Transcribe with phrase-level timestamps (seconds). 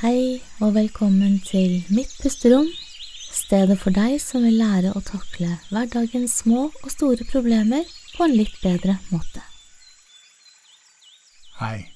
[0.00, 2.64] Hei og velkommen til Mitt pusterom,
[3.36, 8.32] stedet for deg som vil lære å takle hverdagens små og store problemer på en
[8.32, 9.42] litt bedre måte.
[11.58, 11.90] Hei.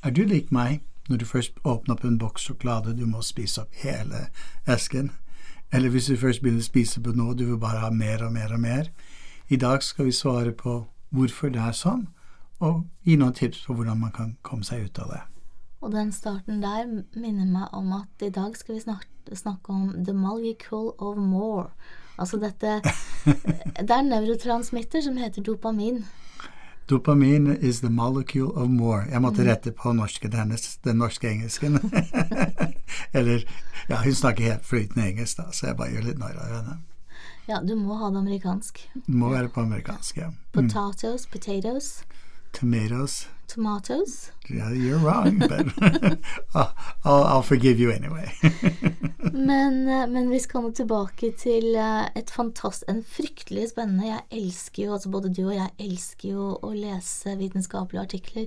[0.00, 0.80] Er du lik meg
[1.10, 4.30] når du først åpner opp en boks sjokolade, du må spise opp hele
[4.64, 5.12] esken?
[5.68, 8.32] Eller hvis du først begynner å spise på noe, du vil bare ha mer og
[8.32, 8.92] mer og mer?
[9.52, 12.06] I dag skal vi svare på hvorfor det er sånn,
[12.64, 15.24] og gi noen tips på hvordan man kan komme seg ut av det.
[15.80, 20.04] Og den starten der minner meg om at i dag skal vi snakke, snakke om
[20.04, 21.68] the molecule of more.
[22.18, 22.80] Altså dette
[23.80, 26.04] Det er en nevrotransmitter som heter dopamin.
[26.88, 29.04] Dopamin is the molecule of more.
[29.10, 31.80] Jeg måtte rette på norsken hennes, den norske engelsken.
[33.16, 33.44] Eller
[33.88, 36.76] Ja, hun snakker helt flytende engelsk, da, så jeg bare gjør litt narr av henne.
[37.46, 38.80] Ja, du må ha det amerikansk.
[39.06, 40.32] Du må være på amerikansk, ja.
[40.32, 40.40] Mm.
[40.56, 41.90] Potatoes, potatoes,
[42.56, 43.28] Tomatoes.
[43.48, 44.32] Tomatoes.
[44.48, 45.66] Yeah, you're wrong, but
[46.54, 48.32] I'll, I'll, forgive you anyway.
[49.32, 54.22] Men, eh, men vi skal nå tilbake til eh, et fantast, en fryktelig spennende Jeg
[54.38, 58.46] elsker jo, altså både du og jeg elsker jo å lese vitenskapelige artikler.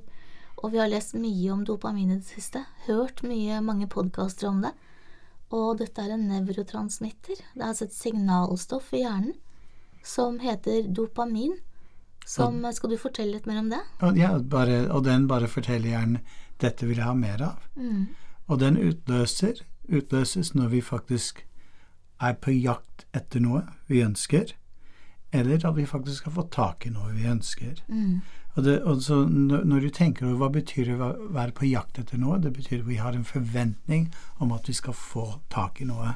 [0.63, 2.63] Og vi har lest mye om dopamin i det siste.
[2.87, 4.73] Hørt mye, mange podkaster om det.
[5.55, 7.43] Og dette er en nevrotransmitter.
[7.53, 9.37] Det er altså et signalstoff i hjernen
[10.05, 11.57] som heter dopamin.
[12.29, 13.81] Som, skal du fortelle litt mer om det?
[14.05, 16.21] og, ja, bare, og den bare forteller gjerne
[16.59, 17.63] 'dette vil jeg ha mer av'.
[18.47, 21.45] Og den utløser, utløses når vi faktisk
[22.21, 24.53] er på jakt etter noe vi ønsker,
[25.31, 27.81] eller at vi faktisk har fått tak i noe vi ønsker.
[28.55, 31.99] Og, det, og så når du tenker over hva betyr det å være på jakt
[32.01, 35.81] etter noe, det betyr at vi har en forventning om at vi skal få tak
[35.81, 36.15] i noe.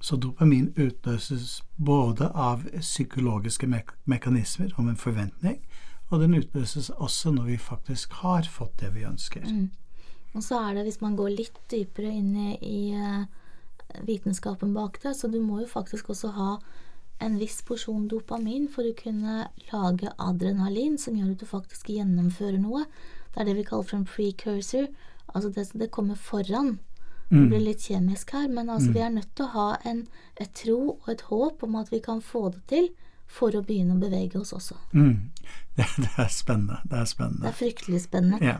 [0.00, 5.60] Så dopamin utløses både av psykologiske me mekanismer om en forventning,
[6.08, 9.44] og den utløses også når vi faktisk har fått det vi ønsker.
[10.34, 13.26] Og så er det, hvis man går litt dypere inn i, i eh,
[14.06, 16.50] vitenskapen bak det, så du må jo faktisk også ha
[17.20, 22.60] en viss porsjon dopamin for å kunne lage adrenalin, som gjør at du faktisk gjennomfører
[22.62, 22.86] noe.
[23.34, 24.88] Det er det vi kaller for en precursor.
[25.34, 26.78] Altså det, det kommer foran.
[27.30, 30.00] Det blir litt kjemisk her, men altså vi er nødt til å ha en,
[30.40, 32.88] et tro og et håp om at vi kan få det til
[33.30, 34.78] for å begynne å bevege oss også.
[34.92, 35.30] Mm.
[35.80, 36.80] Det, det er spennende.
[36.90, 37.44] Det er spennende.
[37.44, 38.38] Det er fryktelig spennende.
[38.44, 38.56] Ja.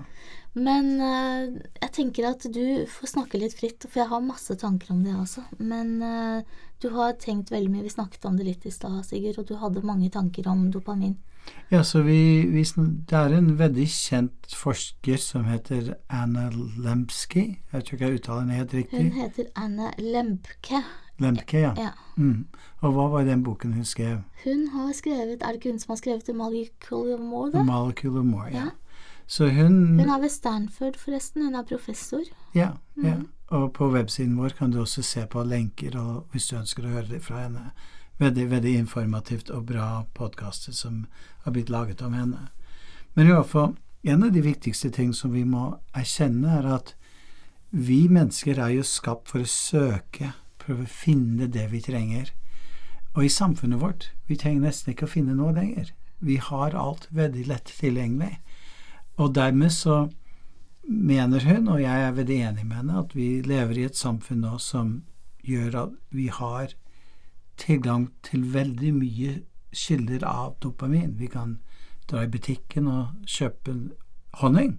[0.57, 4.95] Men uh, jeg tenker at du får snakke litt fritt, for jeg har masse tanker
[4.95, 5.43] om det også.
[5.59, 7.85] Men uh, du har tenkt veldig mye.
[7.85, 11.19] Vi snakket om det litt i stad, Sigurd, og du hadde mange tanker om dopamin.
[11.71, 12.65] Ja, så vi, vi,
[13.09, 17.61] Det er en veldig kjent forsker som heter Anna Lembski.
[17.73, 19.03] Jeg tror ikke jeg uttaler den helt riktig.
[19.05, 20.83] Hun heter Anna Lembke.
[21.21, 21.73] Lembke, ja.
[21.79, 21.91] Ja.
[22.17, 22.47] Mm.
[22.81, 24.23] Og hva var den boken hun skrev?
[24.45, 27.63] Hun har skrevet Er det ikke hun som har skrevet The Molecule of More, da?
[27.63, 28.49] Molecule of More.
[28.51, 28.65] Ja.
[28.65, 28.71] Ja.
[29.27, 31.45] Så hun Hun er ved Stanford, forresten.
[31.45, 32.21] Hun er professor.
[32.55, 32.71] Ja.
[33.03, 33.15] ja.
[33.15, 33.29] Mm.
[33.51, 36.89] Og på websiden vår kan du også se på lenker, og hvis du ønsker å
[36.89, 37.71] høre det fra henne.
[38.21, 41.07] Veldig, veldig informativt og bra podkaster som
[41.45, 42.51] har blitt laget om henne.
[43.17, 43.71] Men i hvert fall,
[44.05, 46.93] en av de viktigste ting som vi må erkjenne, er at
[47.71, 52.35] vi mennesker er jo skapt for å søke, prøve å finne det vi trenger.
[53.15, 55.95] Og i samfunnet vårt, vi trenger nesten ikke å finne noe lenger.
[56.21, 58.37] Vi har alt veldig lett tilgjengelig.
[59.17, 60.11] Og dermed så
[60.85, 64.45] mener hun, og jeg er veldig enig med henne, at vi lever i et samfunn
[64.45, 64.99] nå som
[65.47, 66.77] gjør at vi har
[67.61, 69.35] tilgang til veldig mye
[69.77, 71.15] kilder av dopamin.
[71.19, 71.59] Vi kan
[72.11, 73.75] dra i butikken og kjøpe
[74.41, 74.79] honning,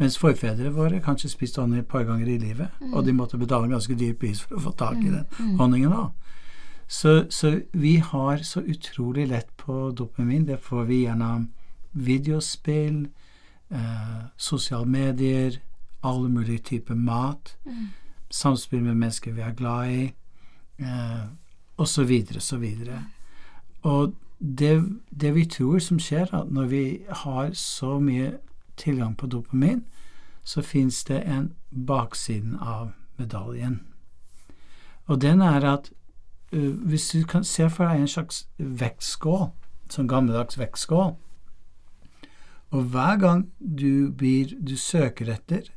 [0.00, 3.68] mens forfedrene våre kanskje spiste honning et par ganger i livet, og de måtte betale
[3.68, 6.10] en ganske dyr pris for å få tak i den honningen òg.
[6.90, 10.46] Så, så vi har så utrolig lett på dopamin.
[10.46, 11.44] Det får vi gjennom
[11.92, 13.04] videospill,
[13.70, 15.60] eh, sosiale medier,
[16.02, 17.56] alle mulige typer mat,
[18.30, 20.12] samspill med mennesker vi er glad i,
[20.78, 21.22] eh,
[21.80, 23.04] og så videre, så videre.
[23.82, 28.34] Og det, det vi tror som skjer, at når vi har så mye
[28.76, 29.84] tilgang på dopamin,
[30.44, 31.52] så fins det en
[31.86, 33.80] baksiden av medaljen.
[35.06, 35.90] Og den er at
[36.52, 39.48] uh, hvis du kan se for deg en slags vektskål,
[39.90, 41.14] sånn gammeldags vektskål,
[42.70, 45.72] og hver gang du blir du søker etter,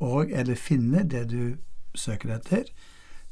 [0.00, 1.44] og eller finner det du
[1.94, 2.72] søker etter,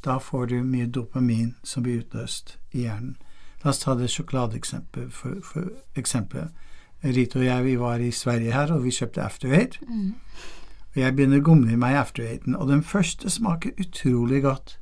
[0.05, 3.17] da får du mye dopamin som blir utløst i hjernen.
[3.63, 5.13] La oss ta det sjokoladeeksempelet.
[5.13, 5.71] For, for
[6.01, 6.49] eksempel.
[7.03, 9.79] Rita og jeg vi var i Sverige her, og vi kjøpte After Eight.
[10.91, 14.79] Og jeg begynner å gomle i meg After Eighten, og den første smaker utrolig godt.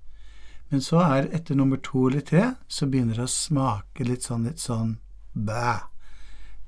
[0.70, 4.44] Men så er etter nummer to eller tre, så begynner det å smake litt sånn
[4.48, 4.98] litt sånn
[5.34, 5.78] bæ.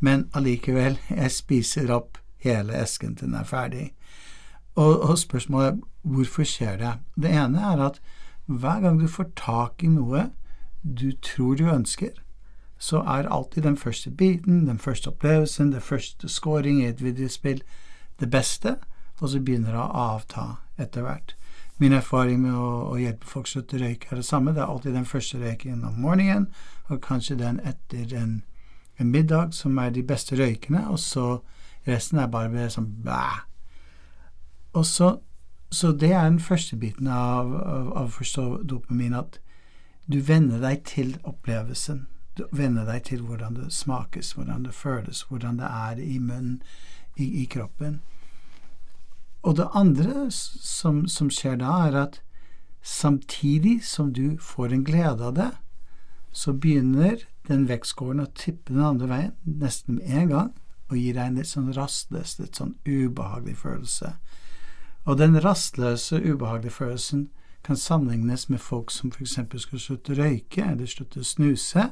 [0.00, 3.90] Men allikevel, jeg spiser opp hele esken til den er ferdig.
[4.78, 5.80] Og, og spørsmålet er
[6.14, 6.94] hvorfor skjer det?
[7.20, 8.00] Det ene er at
[8.50, 10.30] hver gang du får tak i noe
[10.82, 12.12] du tror du ønsker,
[12.80, 17.60] så er alltid den første biten, den første opplevelsen, den første scoring i et videospill
[18.20, 18.76] det beste,
[19.20, 20.46] og så begynner det å avta
[20.80, 21.36] etter hvert.
[21.80, 24.52] Min erfaring med å, å hjelpe folk å slutte å røyke er det samme.
[24.52, 26.48] Det er alltid den første røyken om morgenen,
[26.88, 28.42] og kanskje den etter en,
[29.00, 31.38] en middag, som er de beste røykene, og så
[31.88, 33.22] resten er bare sånn bæ.
[34.76, 35.14] Og så,
[35.70, 37.52] så det er den første biten av,
[37.94, 39.38] å forstå dopamin, at
[40.10, 42.06] du venner deg til opplevelsen.
[42.34, 46.58] Du venner deg til hvordan det smakes, hvordan det føles, hvordan det er i munnen,
[47.16, 48.00] i, i kroppen.
[49.42, 52.20] Og det andre som, som, skjer da, er at
[52.82, 55.50] samtidig som du får en glede av det,
[56.32, 60.52] så begynner den vektskåren å tippe den andre veien, nesten med en gang,
[60.90, 64.16] og gir deg en litt sånn rastløs, litt sånn ubehagelig følelse.
[65.04, 67.28] Og den rastløse, ubehagelige følelsen
[67.64, 69.38] kan sammenlignes med folk som f.eks.
[69.62, 71.90] skal slutte å røyke eller slutte å snuse,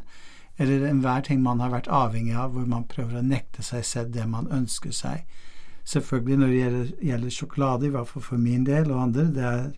[0.58, 4.12] eller enhver ting man har vært avhengig av, hvor man prøver å nekte seg selv
[4.12, 5.25] det man ønsker seg.
[5.84, 9.44] Selvfølgelig når det gjelder, gjelder sjokolade, i hvert fall for min del og andre, det
[9.44, 9.69] er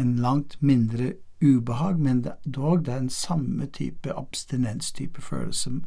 [0.00, 1.12] en langt mindre
[1.42, 5.78] ubehag, men det, dog det er en samme type abstinenstype følelse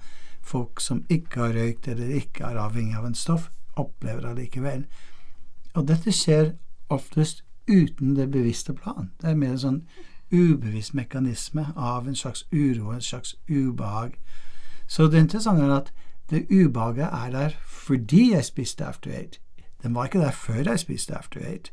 [0.41, 4.85] folk som ikke har røykt eller ikke er avhengig av en stoff, opplever allikevel.
[5.73, 6.53] Og dette skjer
[6.89, 9.12] oftest uten det bevisste plan.
[9.21, 9.81] Det er mer en sånn
[10.31, 14.18] ubevisst mekanisme av en slags uro, en slags ubehag.
[14.88, 15.91] Så det interessante er at
[16.31, 19.39] det ubehaget er der fordi jeg spiste After Eight.
[19.83, 21.71] Den var ikke der før jeg spiste After Eight.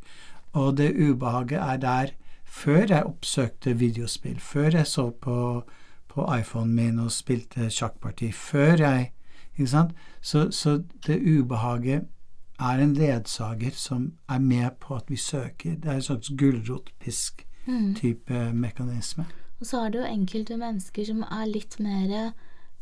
[0.53, 5.63] Og det ubehaget er der før jeg oppsøkte videospill, før jeg så på,
[6.09, 9.13] på iPhonen min og spilte sjakkparti, før jeg
[9.59, 9.91] Ikke sant?
[10.21, 12.05] Så, så det ubehaget
[12.59, 15.77] er en ledsager som er med på at vi søker.
[15.77, 18.57] Det er en slags gulrotpisk-type mm.
[18.57, 19.27] mekanisme.
[19.61, 22.33] Og så er det jo enkelte mennesker som er litt mer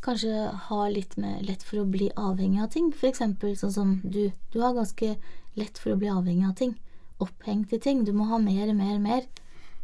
[0.05, 2.91] Kanskje har litt mer lett for å bli avhengig av ting.
[2.93, 4.29] Eksempel sånn som du.
[4.53, 5.15] Du har ganske
[5.57, 6.75] lett for å bli avhengig av ting.
[7.23, 8.03] Opphengt i ting.
[8.05, 9.25] Du må ha mer, mer, mer.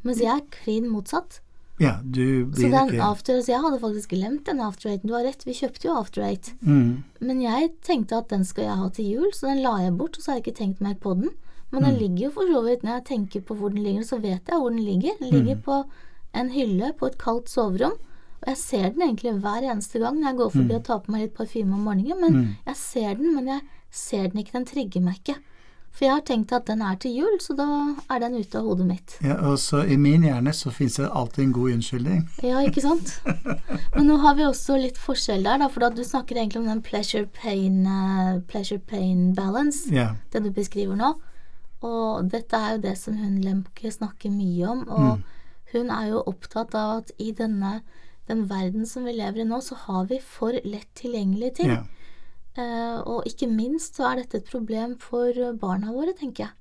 [0.06, 1.42] Mens jeg er klin motsatt.
[1.84, 5.04] Ja, du blir så den ikke after, så Jeg hadde faktisk glemt den after eight.
[5.04, 6.54] Du har rett, vi kjøpte jo after eight.
[6.62, 7.04] Mm.
[7.20, 10.18] Men jeg tenkte at den skal jeg ha til jul, så den la jeg bort.
[10.18, 11.36] Og så har jeg ikke tenkt mer på den.
[11.74, 11.90] Men mm.
[11.90, 14.50] den ligger jo for så vidt Når jeg tenker på hvor den ligger, så vet
[14.50, 15.20] jeg hvor den ligger.
[15.20, 15.64] Den ligger mm.
[15.68, 15.84] på
[16.34, 17.96] en hylle på et kaldt soverom.
[18.44, 20.78] Og jeg ser den egentlig hver eneste gang når jeg går forbi mm.
[20.80, 22.20] og tar på meg litt parfyme om morgenen.
[22.22, 22.48] Men mm.
[22.68, 23.62] jeg ser den, men jeg
[23.94, 24.58] ser den ikke.
[24.58, 25.38] Den trigger meg ikke.
[25.94, 27.68] For jeg har tenkt at den er til jul, så da
[28.10, 29.14] er den ute av hodet mitt.
[29.22, 32.24] Ja, og så I min hjerne så fins det alltid en god unnskyldning.
[32.42, 33.12] Ja, ikke sant?
[33.94, 36.72] Men nå har vi også litt forskjell der, da, for da du snakker egentlig om
[36.72, 40.18] den pleasure pain, uh, pleasure pain balance, yeah.
[40.34, 41.14] det du beskriver nå.
[41.86, 45.26] Og dette er jo det som hun Lemke snakker mye om, og mm.
[45.76, 47.84] hun er jo opptatt av at i denne
[48.28, 51.76] den verden som vi lever i nå, så har vi for lett tilgjengelige ting.
[51.76, 51.86] Yeah.
[52.54, 56.54] Uh, og ikke minst så er dette et problem for barna våre, tenker jeg.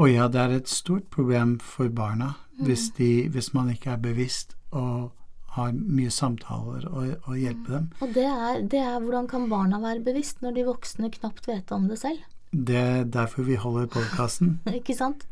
[0.00, 2.62] Å ja, det er et stort problem for barna mm.
[2.66, 5.12] hvis, de, hvis, man ikke er bevisst og
[5.52, 7.90] har mye samtaler og, og hjelper dem.
[8.00, 11.74] Og det er, det er, hvordan kan barna være bevisst når de voksne knapt vet
[11.76, 12.24] om det selv?
[12.52, 14.56] Det er derfor vi holder podkasten.
[14.78, 15.26] ikke sant?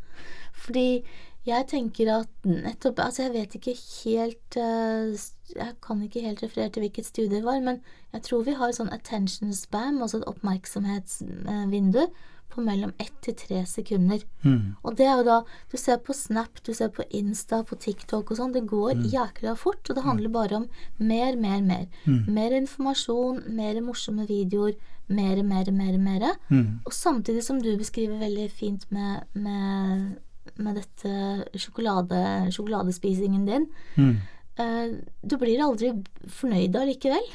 [0.52, 1.02] Fordi
[1.46, 5.12] jeg tenker at nettopp Altså, jeg vet ikke helt uh,
[5.56, 7.80] Jeg kan ikke helt referere til hvilket studie det var, men
[8.12, 12.04] jeg tror vi har sånn attention spam, altså et oppmerksomhetsvindu,
[12.50, 14.24] på mellom ett til tre sekunder.
[14.42, 14.76] Mm.
[14.82, 15.36] Og det er jo da
[15.70, 18.54] Du ser på Snap, du ser på Insta, på TikTok og sånn.
[18.54, 19.04] Det går mm.
[19.12, 20.66] jækla fort, og det handler bare om
[20.98, 21.86] mer, mer, mer.
[22.06, 22.24] Mm.
[22.34, 24.74] Mer informasjon, mer morsomme videoer,
[25.06, 26.26] mer, mer, mer, mer.
[26.50, 26.80] Mm.
[26.86, 30.18] Og samtidig som du beskriver veldig fint med, med
[30.60, 32.20] med dette sjokolade,
[32.54, 33.68] sjokoladespisingen din.
[33.96, 34.16] Mm.
[34.60, 35.92] Uh, du blir aldri
[36.40, 37.30] fornøyd allikevel.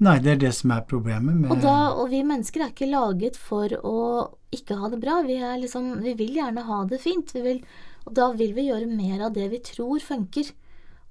[0.00, 2.88] Nei, det er det som er problemet med og, da, og vi mennesker er ikke
[2.88, 3.98] laget for å
[4.54, 5.18] ikke ha det bra.
[5.26, 7.34] Vi, liksom, vi vil gjerne ha det fint.
[7.36, 7.60] Vil,
[8.06, 10.48] og da vil vi gjøre mer av det vi tror funker.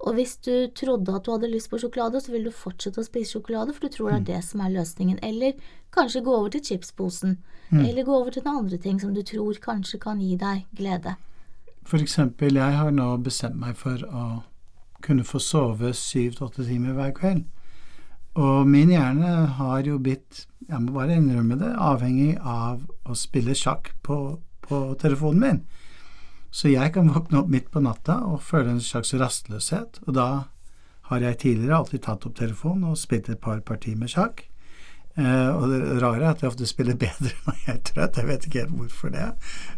[0.00, 3.04] Og hvis du trodde at du hadde lyst på sjokolade, så vil du fortsette å
[3.04, 4.28] spise sjokolade, for du tror det er mm.
[4.30, 5.18] det som er løsningen.
[5.22, 5.58] Eller
[5.92, 7.36] kanskje gå over til chipsposen.
[7.68, 7.82] Mm.
[7.84, 11.18] Eller gå over til noen andre ting som du tror kanskje kan gi deg glede.
[11.84, 14.24] For eksempel, jeg har nå bestemt meg for å
[15.04, 17.44] kunne få sove syv til åtte timer hver kveld.
[18.40, 23.56] Og min hjerne har jo blitt, jeg må bare innrømme det, avhengig av å spille
[23.58, 25.62] sjakk på, på telefonen min.
[26.50, 30.28] Så jeg kan våkne opp midt på natta og føle en slags rastløshet, og da
[31.10, 34.44] har jeg tidligere alltid tatt opp telefonen og spilt et par partier med sjakk.
[35.18, 38.18] Eh, og det rare er at jeg ofte spiller bedre når jeg er trøtt.
[38.20, 39.28] Jeg vet ikke helt hvorfor det.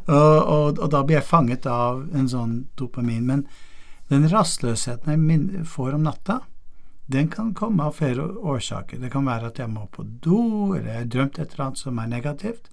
[0.06, 3.28] Og, og, og da blir jeg fanget av en sånn dopamin.
[3.28, 3.46] Men
[4.12, 6.42] den rastløsheten jeg får om natta,
[7.12, 9.00] den kan komme av flere årsaker.
[9.00, 11.80] Det kan være at jeg må på do, eller jeg har drømt et eller annet
[11.80, 12.68] som er negativt.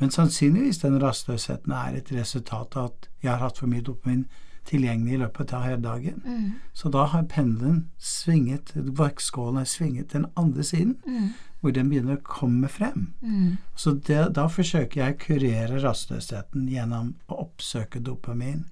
[0.00, 4.24] Men sannsynligvis den rastløsheten er et resultat av at jeg har hatt for mye dopamin
[4.68, 6.18] tilgjengelig i løpet av hele dagen.
[6.24, 6.50] Mm.
[6.76, 11.30] Så da har pendelen svinget, vektskålen har svinget den andre siden, Mm.
[11.60, 13.12] hvor den begynner å komme frem.
[13.22, 13.58] Mm.
[13.76, 18.64] Så det, da forsøker jeg å kurere rastløsheten gjennom å oppsøke dopamin.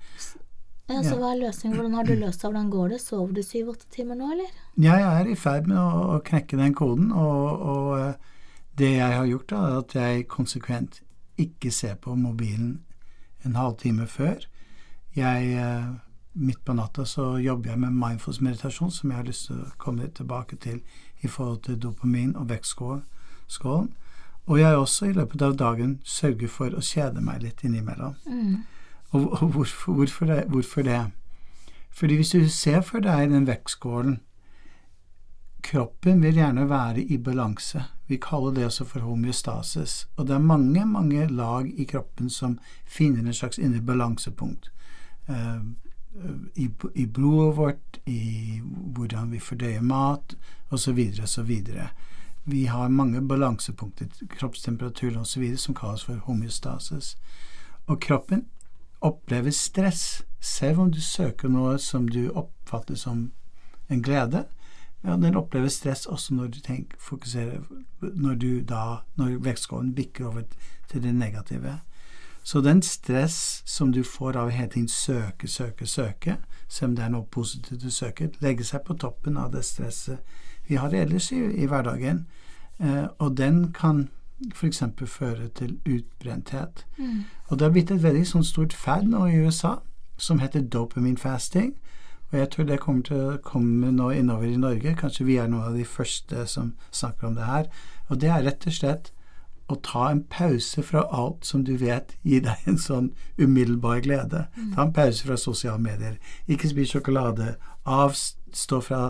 [0.88, 1.76] Ja, så hva er løsningen?
[1.76, 2.48] Hvordan har du løst det?
[2.48, 3.00] Hvordan går det?
[3.00, 4.54] Sover du syv-åtte timer nå, eller?
[4.80, 8.14] Jeg er i ferd med å, å knekke den koden, og, og eh,
[8.80, 11.02] det jeg har gjort, er at jeg konsekvent
[11.38, 12.80] ikke se på mobilen
[13.46, 14.46] en halvtime før.
[15.16, 15.94] Jeg, eh,
[16.34, 19.70] midt på natta så jobber jeg med mindfulness meditasjon, som jeg har lyst til å
[19.78, 20.80] komme tilbake til
[21.22, 23.92] i forhold til dopamin og vektskålen.
[24.46, 28.14] Og jeg også i løpet av dagen sørger for å kjede meg litt innimellom.
[28.26, 28.62] Mm.
[29.10, 31.10] Og, og hvorfor, hvorfor, det, hvorfor det?
[31.90, 34.20] Fordi hvis du ser for deg den vektskålen
[35.62, 37.84] Kroppen vil gjerne være i balanse.
[38.06, 40.08] Vi kaller det også for homeostasis.
[40.16, 44.70] Og det er mange, mange lag i kroppen som finner en slags indre balansepunkt.
[45.28, 45.60] Uh,
[46.54, 50.36] i, I blodet vårt, i hvordan vi fordøyer mat,
[50.70, 51.50] osv., osv.
[52.44, 54.06] Vi har mange balansepunkter,
[54.38, 57.16] kroppstemperatur osv., som kalles for homeostasis.
[57.86, 58.46] Og kroppen
[59.00, 63.30] opplever stress, selv om du søker noe som du oppfatter som
[63.88, 64.44] en glede.
[65.04, 67.60] Ja, den opplever stress også når du tenker, fokuserer
[68.00, 70.42] Når du da Når vektskålen bikker over
[70.88, 71.80] til det negative.
[72.42, 76.36] Så den stress som du får av å hele tiden søke, søke, søke,
[76.68, 80.18] selv om det er noe positivt du søker, legger seg på toppen av det stresset
[80.68, 82.26] vi har ellers i, i hverdagen.
[82.80, 84.08] Eh, og den kan
[84.54, 84.82] f.eks.
[85.06, 86.86] føre til utbrenthet.
[86.96, 87.24] Mm.
[87.48, 89.78] Og det har blitt et veldig sånn stort fad nå i USA
[90.16, 91.74] som heter dopamine fasting.
[92.30, 94.96] Og jeg tror det kommer til å komme nå innover i Norge.
[95.00, 97.70] Kanskje vi er noen av de første som snakker om det her.
[98.08, 99.12] Og det er rett og slett
[99.68, 104.46] å ta en pause fra alt som du vet gir deg en sånn umiddelbar glede.
[104.74, 106.16] Ta en pause fra sosiale medier.
[106.48, 107.54] Ikke spis sjokolade.
[107.84, 109.02] Avstå fra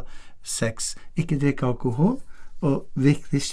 [0.43, 0.95] sex.
[1.19, 2.19] Ikke drikke alkohol.
[2.63, 3.45] Og virkelig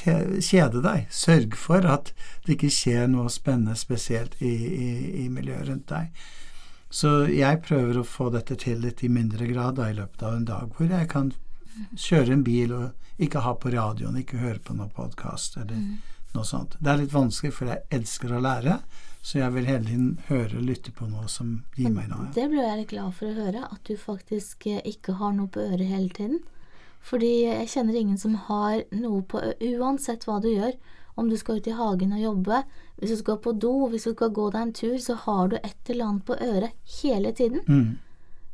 [0.41, 1.05] kjede deg.
[1.13, 2.13] Sørg for at
[2.45, 4.89] det ikke skjer noe spennende spesielt i, i,
[5.25, 6.25] i miljøet rundt deg.
[6.89, 10.38] Så jeg prøver å få dette til litt i mindre grad da, i løpet av
[10.38, 11.34] en dag, hvor jeg kan
[12.00, 15.82] kjøre en bil og ikke ha på radioen, ikke høre på noen podkast eller
[16.36, 16.77] noe sånt.
[16.80, 18.80] Det er litt vanskelig, for jeg elsker å lære,
[19.25, 22.27] så jeg vil hele tiden høre og lytte på noe som gir meg noe.
[22.36, 25.63] Det ble jeg glad for å høre, at du faktisk eh, ikke har noe på
[25.63, 26.44] øret hele tiden.
[27.06, 30.77] Fordi jeg kjenner ingen som har noe på øret, Uansett hva du gjør,
[31.15, 32.63] om du skal ut i hagen og jobbe,
[33.00, 35.55] hvis du skal på do, hvis du skal gå deg en tur, så har du
[35.62, 37.63] et eller annet på øret hele tiden.
[37.67, 37.93] Mm.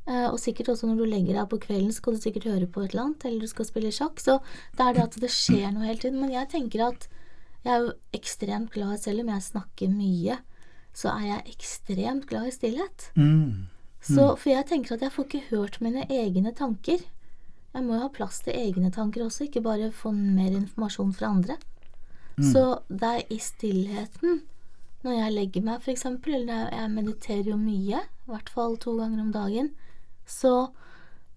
[0.09, 2.83] Eh, og sikkert også når du legger deg på kvelden, skal du sikkert høre på
[2.83, 4.21] et eller annet, eller du skal spille sjakk.
[4.21, 4.39] Så
[4.77, 6.21] det er det at det skjer noe hele tiden.
[6.23, 7.09] Men jeg tenker at
[7.61, 10.39] jeg er jo ekstremt glad, selv om jeg snakker mye,
[10.97, 13.11] så er jeg ekstremt glad i stillhet.
[13.15, 13.69] Mm.
[14.01, 17.03] Så, for jeg tenker at jeg får ikke hørt mine egne tanker.
[17.71, 21.29] Jeg må jo ha plass til egne tanker også, ikke bare få mer informasjon fra
[21.35, 21.59] andre.
[22.39, 24.41] Så det er i stillheten,
[25.03, 29.23] når jeg legger meg eksempel, eller jeg mediterer jo mye, i hvert fall to ganger
[29.23, 29.71] om dagen,
[30.25, 30.71] så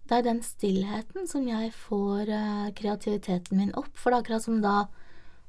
[0.08, 3.88] det er den stillheten som jeg får uh, kreativiteten min opp.
[3.96, 4.84] For det er akkurat som da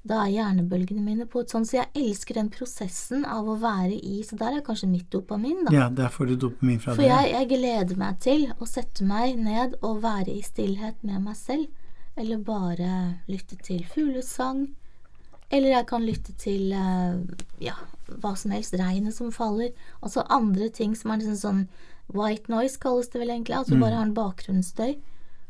[0.06, 3.96] da er hjernebølgene mine på et sånt, så jeg elsker den prosessen av å være
[3.98, 5.74] i, så der er kanskje mitt dopamin, da.
[5.74, 7.10] Ja, der får du dopamin fra For det.
[7.10, 11.40] jeg, jeg gleder meg til å sette meg ned og være i stillhet med meg
[11.40, 11.66] selv.
[12.16, 12.92] Eller bare
[13.28, 14.68] lytte til fuglesang.
[15.54, 17.18] Eller jeg kan lytte til eh,
[17.62, 17.76] ja,
[18.08, 18.76] hva som helst.
[18.80, 19.74] Regnet som faller.
[20.02, 21.66] Altså andre ting som er liksom sånn
[22.14, 23.58] white noise, kalles det vel egentlig.
[23.58, 24.98] Altså bare har en bakgrunnsstøy.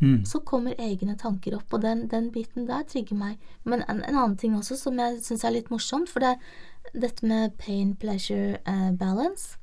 [0.03, 0.25] Mm.
[0.27, 3.51] Så kommer egne tanker opp, og den, den biten der trigger meg.
[3.63, 6.97] Men en, en annen ting også som jeg syns er litt morsomt, for det er
[7.05, 9.55] dette med pain, pleasure, eh, balance.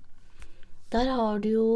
[0.92, 1.68] Der har du jo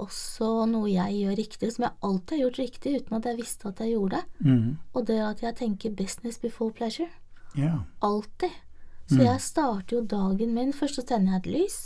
[0.00, 3.68] også noe jeg gjør riktig, som jeg alltid har gjort riktig uten at jeg visste
[3.68, 4.48] at jeg gjorde det.
[4.48, 4.70] Mm.
[4.92, 7.10] Og det er at jeg tenker business before pleasure.
[7.58, 7.82] Ja.
[8.00, 8.54] Alltid.
[9.10, 11.78] Så jeg starter jo dagen min Først så tenner jeg et lys.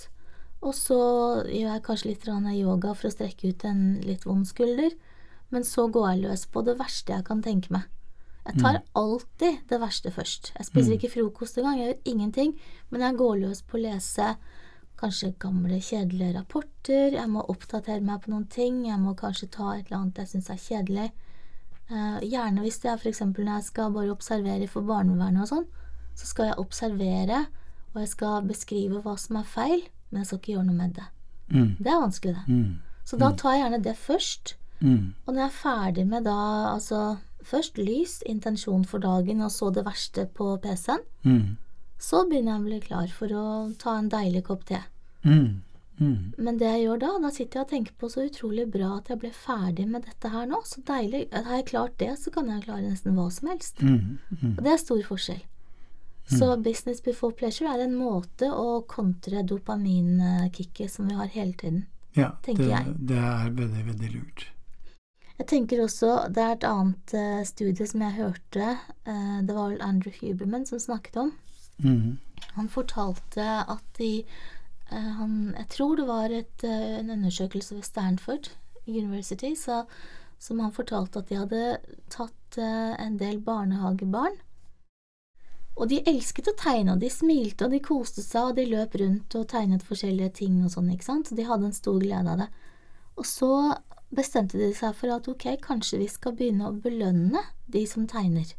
[0.64, 0.98] Og så
[1.44, 4.94] gjør jeg kanskje litt yoga for å strekke ut en litt vond skulder.
[5.50, 7.86] Men så går jeg løs på det verste jeg kan tenke meg.
[8.46, 10.52] Jeg tar alltid det verste først.
[10.54, 12.52] Jeg spiser ikke frokost engang, jeg gjør ingenting.
[12.90, 14.28] Men jeg går løs på å lese
[15.00, 17.16] kanskje gamle, kjedelige rapporter.
[17.18, 18.84] Jeg må oppdatere meg på noen ting.
[18.86, 21.08] Jeg må kanskje ta et eller annet jeg syns er kjedelig.
[21.90, 23.20] Eh, gjerne hvis det er f.eks.
[23.20, 25.66] når jeg skal bare observere for barnevernet og sånn.
[26.16, 27.42] så skal jeg observere,
[27.94, 30.94] og jeg skal beskrive hva som er feil, men jeg skal ikke gjøre noe med
[30.96, 31.04] det.
[31.52, 31.76] Mm.
[31.78, 32.54] Det er vanskelig, det.
[32.54, 32.78] Mm.
[33.04, 34.54] Så da tar jeg gjerne det først.
[34.80, 35.12] Mm.
[35.26, 36.38] Og når jeg er ferdig med da
[36.72, 41.56] altså først lys, intensjon for dagen, og så det verste på PC-en, Mm.
[41.98, 44.80] så begynner jeg å bli klar for å ta en deilig kopp te.
[45.24, 45.60] Mm.
[45.98, 46.34] Mm.
[46.36, 49.08] Men det jeg gjør da, da sitter jeg og tenker på så utrolig bra at
[49.08, 50.60] jeg ble ferdig med dette her nå.
[50.68, 51.26] Så deilig.
[51.32, 53.80] Har jeg klart det, så kan jeg klare nesten hva som helst.
[53.82, 54.18] Mm.
[54.36, 54.56] Mm.
[54.56, 55.44] Og det er stor forskjell.
[56.26, 61.84] Så business before pleasure er en måte å kontre dopaminkicket som vi har hele tiden.
[62.16, 62.94] Ja, Tenker det, jeg.
[63.12, 64.46] det er veldig, veldig lurt.
[65.36, 68.78] Jeg tenker også, Det er et annet uh, studie som jeg hørte.
[69.06, 71.32] uh, det var vel Andrew Huberman som snakket om.
[71.84, 72.16] Mm.
[72.56, 74.24] Han fortalte at de
[74.90, 78.50] han, Jeg tror det var et, eh, en undersøkelse ved Stanford
[78.86, 79.84] University så,
[80.38, 81.78] som han fortalte at de hadde
[82.12, 84.38] tatt eh, en del barnehagebarn.
[85.76, 88.94] Og de elsket å tegne, og de smilte og de koste seg, og de løp
[88.96, 91.28] rundt og tegnet forskjellige ting og sånn, ikke sant.
[91.28, 92.46] Så de hadde en stor glede av det.
[93.20, 93.50] Og så
[94.14, 98.54] bestemte de seg for at ok, kanskje vi skal begynne å belønne de som tegner.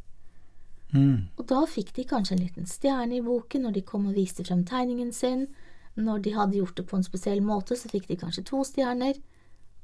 [0.94, 1.28] Mm.
[1.36, 4.46] Og da fikk de kanskje en liten stjerne i boken når de kom og viste
[4.48, 5.48] frem tegningen sin.
[5.98, 9.18] Når de hadde gjort det på en spesiell måte, så fikk de kanskje to stjerner.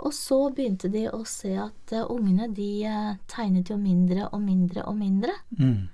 [0.04, 4.42] Og så begynte de å se at eh, ungene de eh, tegnet jo mindre og
[4.44, 5.36] mindre og mindre.
[5.58, 5.90] Mm.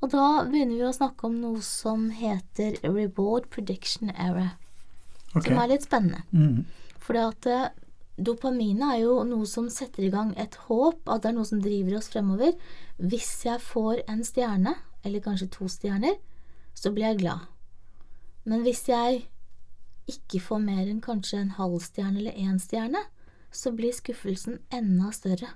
[0.00, 4.56] Og da begynner vi å snakke om noe som heter reward prediction error,
[5.30, 5.52] Okay.
[5.52, 6.24] som er litt spennende.
[6.34, 6.64] Mm.
[7.04, 7.68] Fordi at eh,
[8.18, 11.60] dopaminet er jo noe som setter i gang et håp, at det er noe som
[11.62, 12.56] driver oss fremover.
[12.98, 14.74] Hvis jeg får en stjerne,
[15.06, 16.18] eller kanskje to stjerner,
[16.74, 17.46] så blir jeg glad.
[18.48, 19.24] Men hvis jeg
[20.10, 23.04] ikke får mer enn kanskje en halv stjerne eller én stjerne,
[23.50, 25.52] så blir skuffelsen enda større.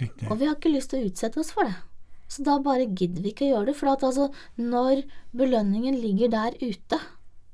[0.00, 0.28] Riktig.
[0.30, 1.76] Og vi har ikke lyst til å utsette oss for det.
[2.30, 3.76] Så da bare gidder vi ikke å gjøre det.
[3.80, 5.02] For at altså, når
[5.36, 7.00] belønningen ligger der ute,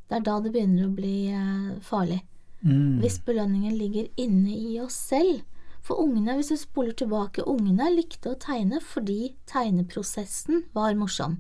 [0.07, 2.21] det er da det begynner å bli eh, farlig.
[2.61, 3.01] Mm.
[3.03, 5.43] Hvis belønningen ligger inne i oss selv.
[5.87, 11.39] For ungene, hvis du spoler tilbake, ungene likte å tegne fordi tegneprosessen var morsom.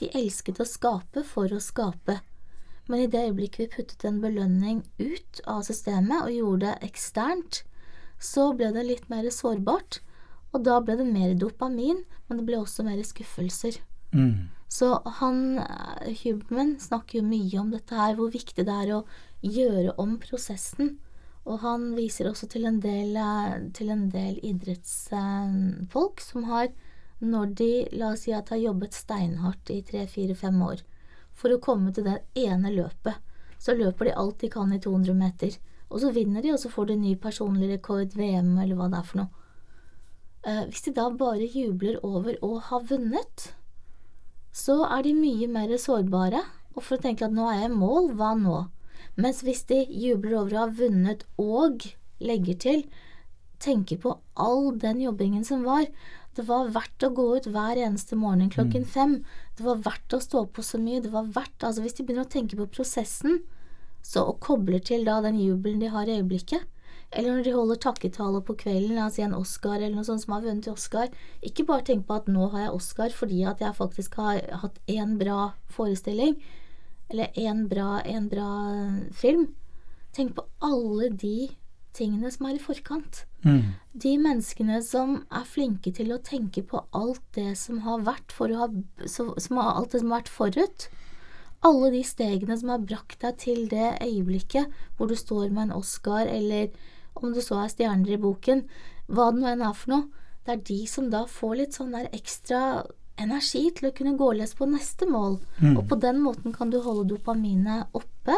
[0.00, 2.18] De elsket å skape for å skape.
[2.86, 7.62] Men i det øyeblikket vi puttet en belønning ut av systemet og gjorde det eksternt,
[8.22, 10.00] så ble det litt mer sårbart,
[10.54, 13.80] og da ble det mer dopamin, men det ble også mer skuffelser.
[14.14, 14.48] Mm.
[14.72, 15.60] Så han,
[16.22, 19.04] Hubman snakker jo mye om dette her, hvor viktig det er å
[19.42, 20.96] gjøre om prosessen.
[21.46, 26.72] Og han viser også til en del, eh, til en del idrettsfolk som har,
[27.22, 30.82] når de, la oss si at har jobbet steinhardt i tre, fire, fem år,
[31.36, 33.20] for å komme til det ene løpet,
[33.60, 35.56] så løper de alt de kan i 200 meter.
[35.90, 39.00] Og så vinner de, og så får de ny personlig rekord, VM eller hva det
[39.00, 39.44] er for noe.
[40.46, 43.50] Eh, hvis de da bare jubler over å ha vunnet,
[44.56, 46.42] så er de mye mer sårbare,
[46.76, 48.60] og for å tenke at nå er jeg i mål, hva nå?
[49.16, 51.86] Mens hvis de jubler over å ha vunnet og
[52.20, 52.86] legger til,
[53.62, 55.86] tenker på all den jobbingen som var,
[56.36, 59.18] det var verdt å gå ut hver eneste morgen klokken fem,
[59.56, 62.26] det var verdt å stå på så mye, det var verdt, altså hvis de begynner
[62.26, 63.40] å tenke på prosessen,
[64.04, 66.68] så og kobler til da den jubelen de har i øyeblikket,
[67.16, 70.44] eller når de holder takketale på kvelden, si en Oscar eller noe sånt som har
[70.44, 74.18] vunnet Oscar, ikke bare tenk på at nå har jeg Oscar fordi at jeg faktisk
[74.20, 76.36] har hatt én bra forestilling,
[77.08, 78.50] eller én bra, en bra
[79.14, 79.48] film.
[80.16, 81.52] Tenk på alle de
[81.96, 83.24] tingene som er i forkant.
[83.46, 83.74] Mm.
[84.04, 88.68] De menneskene som er flinke til å tenke på alt det som har vært ha,
[89.06, 90.88] som har, alt det som har vært forut.
[91.66, 95.78] Alle de stegene som har brakt deg til det øyeblikket hvor du står med en
[95.78, 96.68] Oscar, eller
[97.16, 98.66] om du så er stjerner i boken,
[99.08, 100.24] hva det nå enn er for noe.
[100.46, 102.84] Det er de som da får litt sånn der ekstra
[103.18, 105.40] energi til å kunne gå løs på neste mål.
[105.62, 105.78] Mm.
[105.78, 108.36] Og på den måten kan du holde dopaminet oppe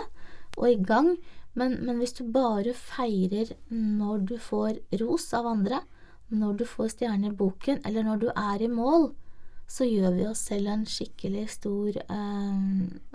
[0.56, 1.16] og i gang.
[1.58, 5.82] Men, men hvis du bare feirer når du får ros av andre,
[6.28, 9.10] når du får stjerne i boken, eller når du er i mål,
[9.68, 12.60] så gjør vi oss selv en skikkelig stor eh,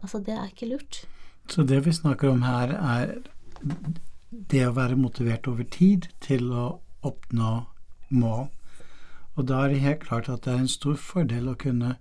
[0.03, 1.03] Altså, det er ikke lurt.
[1.49, 3.15] Så det vi snakker om her, er
[4.51, 6.67] det å være motivert over tid til å
[7.03, 7.53] oppnå
[8.13, 8.47] mål.
[9.35, 11.95] Og da er det helt klart at det er en stor fordel å kunne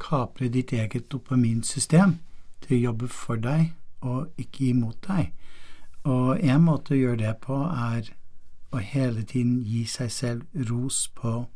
[0.00, 2.16] kapre ditt eget dopaminsystem
[2.64, 3.72] til å jobbe for deg
[4.06, 5.32] og ikke imot deg.
[6.04, 8.12] Og en måte å gjøre det på er
[8.70, 11.46] å hele tiden gi seg selv ros på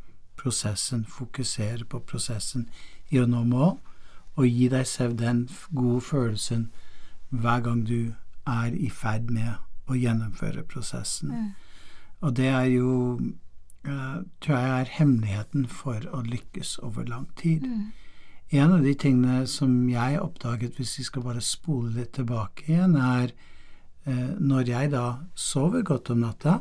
[0.40, 2.68] prosessen, fokusere på prosessen
[3.10, 3.76] i å nå mål,
[4.34, 5.44] og gi deg selv den
[5.76, 6.70] gode følelsen
[7.28, 8.14] hver gang du
[8.48, 11.54] er i ferd med å gjennomføre prosessen.
[12.22, 13.20] Og det er jo,
[13.84, 17.66] eh, tror jeg, er hemmeligheten for å lykkes over lang tid.
[18.52, 22.96] en av de tingene som jeg oppdaget, hvis vi skal bare spole litt tilbake igjen,
[22.96, 23.32] er
[24.04, 25.02] når jeg da
[25.38, 26.56] sover godt om natta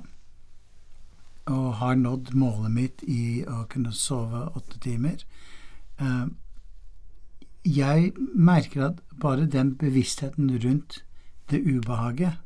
[1.49, 5.23] og har nådd målet mitt i å kunne sove åtte timer
[5.99, 6.27] eh,
[7.65, 11.03] Jeg merker at bare den bevisstheten rundt
[11.51, 12.39] det ubehaget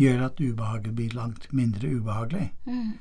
[0.00, 2.52] gjør at ubehaget blir langt mindre ubehagelig.
[2.64, 2.94] Mm.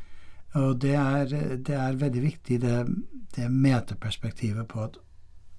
[0.59, 2.75] Og det er, det er veldig viktig, det,
[3.35, 4.97] det meteperspektivet på at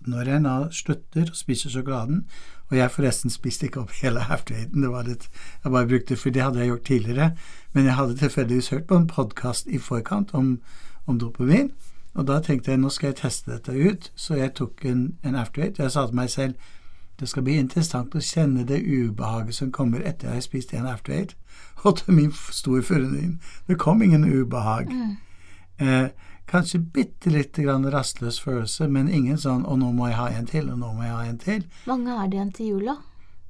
[0.07, 2.25] når jeg nå slutter å spise sjokoladen
[2.71, 5.29] Og jeg forresten spiste ikke opp hele after-eaten, det var litt
[5.65, 7.31] Jeg bare brukte for det hadde jeg gjort tidligere.
[7.73, 10.59] Men jeg hadde tilfeldigvis hørt på en podkast i forkant om,
[11.07, 11.73] om dopamin.
[12.15, 15.37] Og da tenkte jeg nå skal jeg teste dette ut, så jeg tok en, en
[15.37, 15.79] after-eight.
[15.79, 16.55] Jeg sa til meg selv
[17.21, 20.89] det skal bli interessant å kjenne det ubehaget som kommer etter jeg har spist en
[20.91, 21.37] after-eight.
[21.85, 23.37] Og til min store forundring,
[23.69, 24.91] det kom ingen ubehag.
[24.91, 25.17] Mm.
[25.83, 26.09] Eh,
[26.47, 30.47] kanskje bitte lite grann rastløs følelse, men ingen sånn 'Å, nå må jeg ha en
[30.47, 31.65] til', og 'nå må jeg ha en til'.
[31.87, 32.97] Mange er det igjen til jula.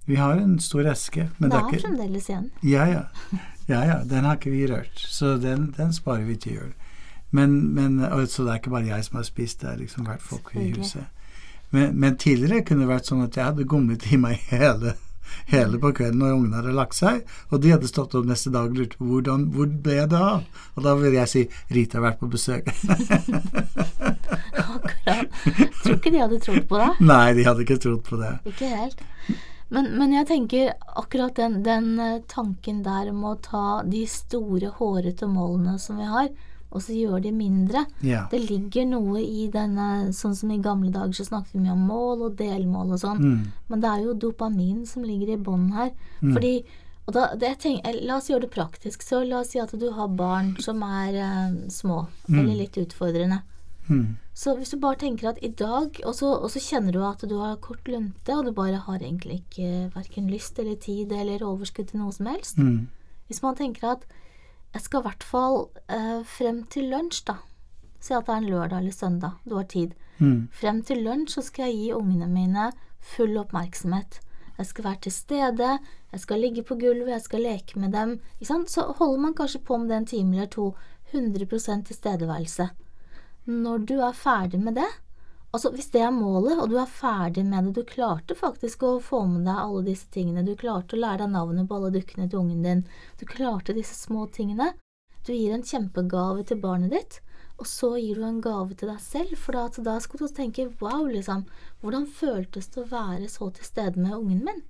[0.06, 2.50] Vi har en stor eske, men det det er er ikke fremdeles igjen.
[2.62, 3.02] Ja, ja.
[3.68, 4.04] ja, ja.
[4.04, 6.72] Den har ikke vi rørt, så den, den sparer vi til jul.
[7.30, 10.22] Men, men, så det er ikke bare jeg som har spist, det har liksom vært
[10.22, 11.04] folk i huset.
[11.70, 14.96] Men, men tidligere kunne det vært sånn at jeg hadde gomlet i meg hele,
[15.52, 18.70] hele på kvelden når ungene hadde lagt seg, og de hadde stått opp neste dag
[18.70, 20.42] og lurt på hvordan, hvor ble det av?
[20.76, 22.68] Og da ville jeg si Rita har vært på besøk.
[24.62, 25.40] Akkurat.
[25.82, 26.90] Tror ikke de hadde trodd på det.
[27.04, 28.36] Nei, de hadde ikke trodd på det.
[28.52, 29.02] Ikke helt.
[29.72, 34.68] Men, men jeg tenker akkurat den, den eh, tanken der om å ta de store,
[34.76, 36.28] hårete målene som vi har,
[36.72, 37.84] og så gjør de mindre.
[38.00, 38.28] Yeah.
[38.32, 41.84] Det ligger noe i denne Sånn som i gamle dager så snakket vi mye om
[41.88, 43.20] mål og delmål og sånn.
[43.20, 43.52] Mm.
[43.68, 45.92] Men det er jo dopamin som ligger i bånn her.
[46.22, 46.54] Fordi
[47.02, 47.24] og da,
[47.58, 49.02] tenker, La oss gjøre det praktisk.
[49.02, 53.42] Så la oss si at du har barn som er eh, små, eller litt utfordrende.
[53.88, 54.16] Mm.
[54.38, 57.24] Så hvis du bare tenker at i dag, og så, og så kjenner du at
[57.28, 61.44] du har kort lunte, og du bare har egentlig ikke verken lyst eller tid eller
[61.44, 62.88] overskudd til noe som helst Mm.
[63.26, 64.02] Hvis man tenker at
[64.72, 65.58] jeg skal i hvert fall
[65.92, 67.38] eh, frem til lunsj, da.
[68.02, 69.92] Si at det er en lørdag eller søndag, du har tid.
[70.18, 70.48] Mm.
[70.52, 72.70] Frem til lunsj så skal jeg gi ungene mine
[73.14, 74.20] full oppmerksomhet.
[74.58, 75.68] Jeg skal være til stede,
[76.12, 78.18] jeg skal ligge på gulvet, jeg skal leke med dem.
[78.42, 80.74] Så holder man kanskje på med det en time eller to.
[81.12, 82.68] 100% tilstedeværelse.
[83.44, 84.88] Når du er ferdig med det,
[85.52, 88.94] altså hvis det er målet, og du er ferdig med det, du klarte faktisk å
[89.04, 92.28] få med deg alle disse tingene, du klarte å lære deg navnet på alle dukkene
[92.28, 92.86] til ungen din,
[93.20, 94.72] du klarte disse små tingene,
[95.26, 97.20] du gir en kjempegave til barnet ditt,
[97.60, 100.70] og så gir du en gave til deg selv, for da, da skal du tenke
[100.80, 101.44] wow, liksom,
[101.84, 104.62] hvordan føltes det å være så til stede med ungen min?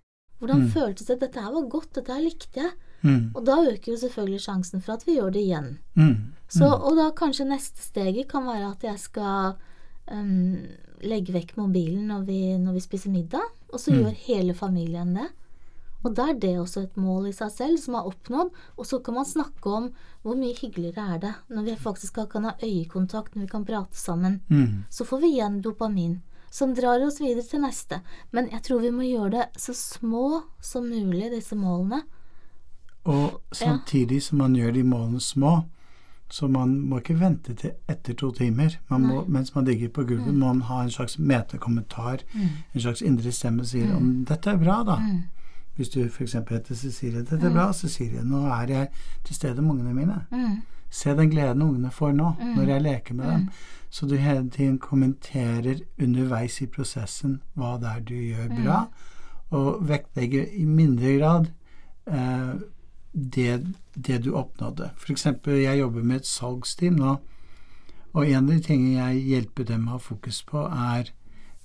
[0.43, 1.21] Hvordan føltes det?
[1.21, 2.73] Dette her var godt, dette her likte jeg.
[3.07, 3.31] Mm.
[3.31, 5.69] Og da øker jo selvfølgelig sjansen for at vi gjør det igjen.
[5.95, 6.17] Mm.
[6.51, 9.55] Så, og da kanskje neste steget kan være at jeg skal
[10.13, 10.57] øhm,
[11.03, 15.29] legge vekk mobilen når vi, når vi spiser middag, og så gjør hele familien det.
[16.03, 18.99] Og da er det også et mål i seg selv som er oppnådd, og så
[19.05, 19.89] kan man snakke om
[20.23, 23.99] hvor mye hyggeligere er det når vi faktisk kan ha øyekontakt, når vi kan prate
[23.99, 24.41] sammen.
[24.49, 24.85] Mm.
[24.91, 26.21] Så får vi igjen dopamin,
[26.51, 28.01] som drar oss videre til neste.
[28.31, 32.03] Men jeg tror vi må gjøre det så små som mulig, disse målene.
[33.07, 35.63] Og samtidig som man gjør de målene små,
[36.33, 38.79] så man må ikke vente til etter to timer.
[38.89, 42.25] Man må, mens man ligger på gulvet, må man ha en slags metekommentar,
[42.75, 44.97] en slags indre stemme sier om dette er bra, da.
[45.77, 46.33] Hvis du f.eks.
[46.33, 47.21] heter Cecilie.
[47.21, 48.25] 'Dette er bra, Cecilie.
[48.25, 48.89] Nå er jeg
[49.25, 50.57] til stede med ungene mine.' Mm.
[50.93, 53.49] Se den gleden ungene får nå, når jeg leker med dem.
[53.91, 58.79] Så du hele tiden kommenterer underveis i prosessen hva det er du gjør bra,
[59.51, 61.49] og vektlegger i mindre grad
[62.07, 62.61] eh,
[63.13, 64.91] det, det du oppnådde.
[65.11, 67.17] Eksempel, jeg jobber med et salgsteam nå,
[68.13, 71.11] og en av de tingene jeg hjelper dem å ha fokus på, er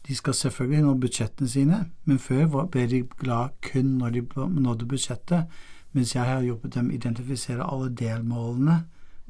[0.07, 4.21] de skal selvfølgelig nå budsjettene sine, men før var- ble de glad kun når de
[4.47, 5.47] nådde budsjettet,
[5.93, 8.85] mens jeg har hjulpet dem identifisere alle delmålene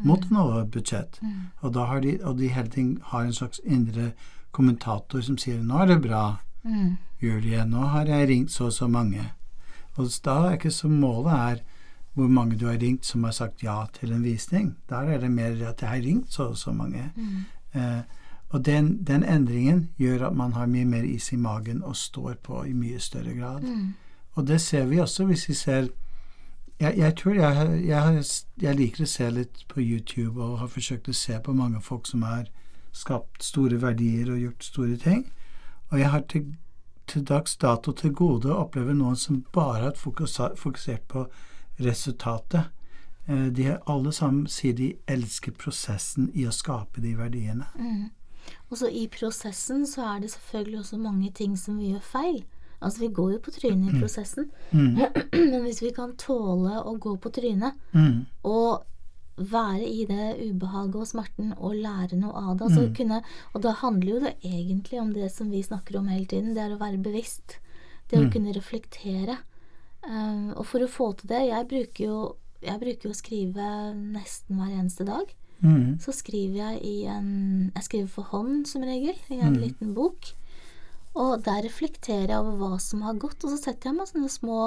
[0.05, 1.19] mot å nå et budsjett.
[1.63, 4.11] Og da har de, og de hele tiden har en slags indre
[4.51, 6.97] kommentator som sier 'nå er det bra', Mm.
[7.21, 9.31] Julie, nå har jeg ringt så og så mange.
[9.97, 11.61] Og da er ikke så målet er
[12.17, 14.77] hvor mange du har ringt som har sagt ja til en visning.
[14.89, 17.11] Der er det mer at jeg har ringt så og så mange.
[17.73, 18.01] Eh,
[18.49, 22.33] og den, den endringen gjør at man har mye mer is i magen og står
[22.43, 23.61] på i mye større grad.
[24.33, 25.87] Og det ser vi også hvis vi ser
[26.79, 28.23] Jeg, jeg tror jeg, jeg,
[28.61, 32.05] jeg liker å se litt på YouTube og har forsøkt å se på mange folk
[32.07, 32.45] som har
[32.93, 35.31] skapt store verdier og gjort store ting.
[35.89, 36.53] Og jeg har til,
[37.07, 39.97] til dags dato til gode å oppleve noen som bare har
[40.55, 41.25] fokusert på
[41.79, 42.69] resultatet.
[43.27, 47.67] Eh, De alle sammen sier de elsker prosessen i å skape de verdiene.
[47.75, 48.09] Mm.
[48.71, 52.43] Og så i prosessen så er det selvfølgelig også mange ting som vi gjør feil.
[52.79, 57.15] Altså vi går jo på trynet i prosessen, men hvis vi kan tåle å gå
[57.17, 58.25] på trynet Mm.
[58.43, 58.85] og
[59.37, 62.67] være i det ubehaget og smerten og lære noe av det.
[62.71, 63.19] Altså kunne,
[63.53, 66.63] og da handler jo det egentlig om det som vi snakker om hele tiden, det
[66.63, 67.59] er å være bevisst.
[68.09, 69.35] Det å kunne reflektere.
[70.07, 72.17] Um, og for å få til det Jeg bruker jo,
[72.63, 75.31] jeg bruker jo å skrive nesten hver eneste dag.
[75.59, 75.97] Mm.
[75.99, 80.31] Så skriver jeg i en Jeg skriver for hånd som regel, i en liten bok.
[81.17, 84.29] Og der reflekterer jeg over hva som har gått, og så setter jeg meg sånne
[84.29, 84.57] små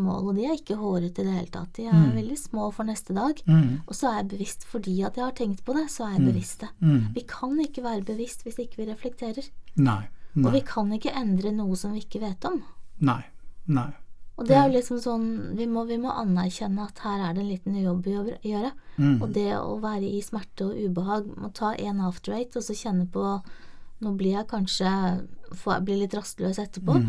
[0.00, 0.30] mål.
[0.30, 1.74] Og de er ikke hårete i det hele tatt.
[1.76, 3.42] De er veldig små for neste dag.
[3.44, 3.82] Mm.
[3.84, 6.30] Og så er jeg bevisst fordi at jeg har tenkt på det, så er jeg
[6.30, 6.70] bevisst det.
[6.80, 7.02] Mm.
[7.18, 9.50] Vi kan ikke være bevisst hvis ikke vi reflekterer.
[9.76, 10.02] Nei.
[10.38, 12.62] Og vi kan ikke endre noe som vi ikke vet om.
[13.04, 13.20] Nei.
[13.68, 13.90] Nei.
[14.38, 15.24] Og det er jo liksom sånn
[15.58, 18.74] Vi må, vi må anerkjenne at her er det en liten jobb å gjøre-.
[18.96, 19.16] Mm.
[19.16, 22.76] Og det å være i smerte og ubehag, må ta en after eight og så
[22.78, 23.38] kjenne på
[23.98, 24.90] Nå blir jeg kanskje
[25.58, 27.00] får blir litt rastløs etterpå.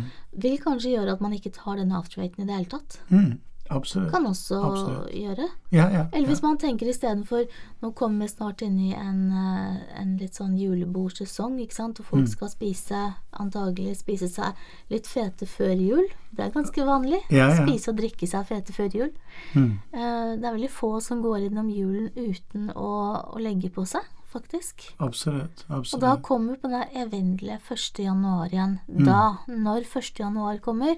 [0.42, 2.98] Vil kanskje gjøre at man ikke tar denne after eighten i det hele tatt.
[3.14, 3.36] Mm.
[3.70, 4.12] Absolutt.
[4.12, 5.12] Kan også Absolutt.
[5.14, 5.48] gjøre.
[5.72, 6.06] Ja, ja.
[6.12, 6.48] Eller hvis ja.
[6.48, 7.46] man tenker istedenfor
[7.82, 12.06] Nå kommer vi snart inn i en, eh, en litt sånn julebordsesong, ikke sant, og
[12.06, 12.28] folk Mm.
[12.32, 14.54] skal spise antagelig spise seg
[14.90, 16.08] litt fete før jul.
[16.36, 17.22] Det er ganske vanlig.
[17.30, 19.12] Spise og drikke seg fete før jul.
[19.56, 19.80] Mm.
[19.94, 24.02] Eh, Det er veldig få som går innom julen uten å, å legge på seg,
[24.34, 24.94] faktisk.
[25.00, 25.66] Absolutt.
[25.70, 28.04] Og da kommer vi på den evinnelige 1.
[28.04, 28.80] januar igjen.
[28.90, 29.06] Mm.
[29.06, 30.20] Da, når 1.
[30.20, 30.98] januar kommer,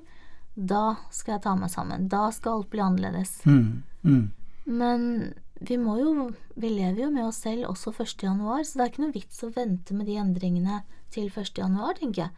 [0.55, 2.07] da skal jeg ta meg sammen.
[2.11, 3.45] Da skal alt bli annerledes.
[3.45, 3.83] Mm.
[4.03, 4.31] Mm.
[4.65, 8.23] Men vi må jo Vi lever jo med oss selv også 1.
[8.23, 11.57] januar, så det er ikke noe vits å vente med de endringene til 1.
[11.57, 12.31] januar, tenker jeg.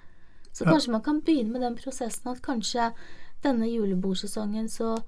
[0.53, 0.71] Så Ja.
[0.71, 2.93] kanskje man kan begynne med den prosessen at kanskje
[3.43, 5.01] denne julebordsesongen så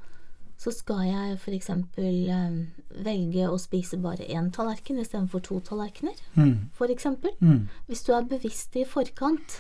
[0.58, 1.70] så skal jeg f.eks.
[1.70, 6.70] Eh, velge å spise bare én tallerken istedenfor to tallerkener, Mm.
[6.74, 7.06] f.eks.
[7.42, 7.68] Mm.
[7.90, 9.60] Hvis du er bevisst i forkant,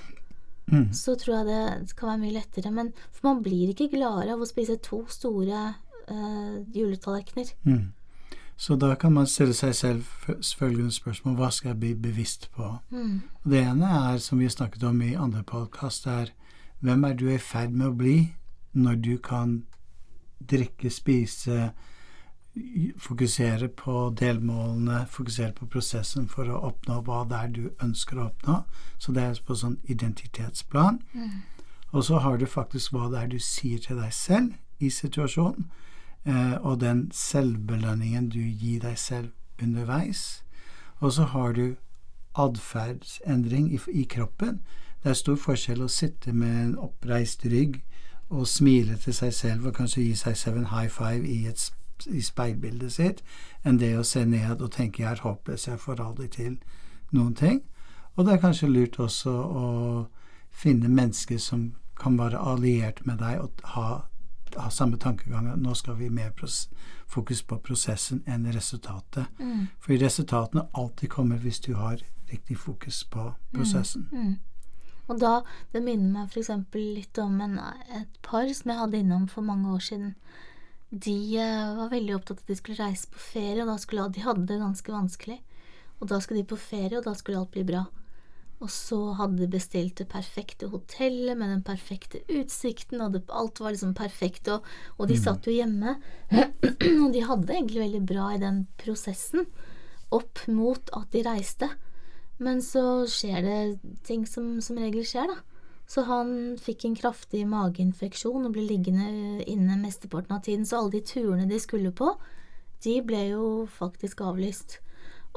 [0.72, 0.94] Mm.
[0.94, 2.72] så tror jeg det kan være mye lettere.
[2.72, 5.62] Men for man blir ikke gladere av å spise to store
[6.10, 7.52] uh, juletallerkener.
[7.64, 7.94] Mm.
[8.58, 10.04] Så da kan man stille seg selv
[10.58, 12.78] følgende spørsmål hva skal jeg bli bevisst på?
[12.90, 13.22] Mm.
[13.44, 16.32] Det ene er, som vi snakket om i andre podkast, er
[16.80, 18.18] hvem er du i ferd med å bli
[18.76, 19.58] når du kan
[20.40, 21.74] drikke, spise,
[22.98, 28.30] fokusere på delmålene, fokusere på prosessen for å oppnå hva det er du ønsker å
[28.30, 28.62] oppnå.
[28.98, 31.02] Så det er på sånn identitetsplan.
[31.92, 35.70] Og så har du faktisk hva det er du sier til deg selv i situasjonen,
[36.26, 40.44] eh, og den selvbelønningen du gir deg selv underveis.
[41.00, 41.76] Og så har du
[42.36, 44.62] atferdsendring i, i kroppen.
[45.04, 47.84] Det er stor forskjell å sitte med en oppreist rygg
[48.30, 51.72] og smile til seg selv og kanskje gi seg selv en high five i, et,
[52.08, 53.24] i speilbildet sitt,
[53.64, 56.58] enn det å se ned og tenke 'jeg er håpløs, jeg får aldri til
[57.12, 57.62] noen ting'.
[58.16, 60.08] Og det er kanskje lurt også å
[60.52, 64.02] finne mennesker som kan være alliert med deg og ha,
[64.58, 65.48] ha samme tankegang.
[65.48, 66.32] at Nå skal vi mer
[67.08, 69.26] fokus på prosessen enn resultatet.
[69.40, 69.68] Mm.
[69.80, 74.10] For resultatene alltid kommer hvis du har riktig fokus på prosessen.
[74.12, 74.36] Mm.
[75.08, 75.42] Og da,
[75.74, 76.50] det minner meg f.eks.
[76.74, 77.60] litt om en,
[77.94, 80.16] et par som jeg hadde innom for mange år siden.
[80.90, 84.08] De eh, var veldig opptatt av at de skulle reise på ferie, og da skulle,
[84.14, 85.40] de hadde det ganske vanskelig.
[86.00, 87.86] Og da skulle de på ferie, og da skulle alt bli bra.
[88.64, 93.60] Og så hadde de bestilt det perfekte hotellet med den perfekte utsikten, og det, alt
[93.60, 95.98] var liksom perfekt, og, og de satt jo hjemme.
[97.04, 99.50] og de hadde det egentlig veldig bra i den prosessen,
[100.16, 101.70] opp mot at de reiste.
[102.40, 103.60] Men så skjer det
[104.08, 105.55] ting som som regel skjer, da.
[105.88, 110.66] Så han fikk en kraftig mageinfeksjon og ble liggende inne mesteparten av tiden.
[110.66, 112.16] Så alle de turene de skulle på,
[112.86, 114.80] de ble jo faktisk avlyst.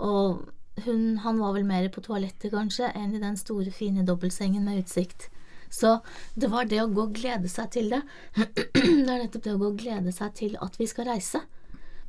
[0.01, 0.47] Og
[0.87, 4.85] hun, han var vel mer på toalettet, kanskje, enn i den store, fine dobbeltsengen med
[4.85, 5.29] utsikt.
[5.71, 5.99] Så
[6.35, 8.01] det var det å gå og glede seg til det.
[8.39, 11.43] det er nettopp det å gå og glede seg til at vi skal reise.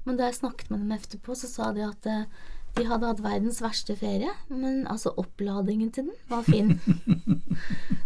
[0.05, 2.23] Men da jeg snakket med dem etterpå, så sa de at eh,
[2.77, 6.75] de hadde hatt verdens verste ferie, men altså oppladingen til den var fin.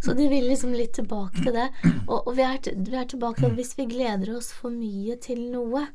[0.01, 1.67] så de vil liksom litt tilbake til det.
[2.07, 5.17] Og, og vi, er, vi er tilbake til at hvis vi gleder oss for mye
[5.21, 5.85] til noe,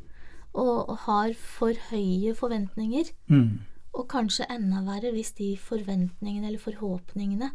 [0.53, 3.59] og, og har for høye forventninger, Mm.
[3.99, 7.51] og kanskje enda verre hvis de forventningene eller forhåpningene